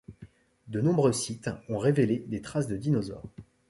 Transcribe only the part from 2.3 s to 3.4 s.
traces de dinosaures.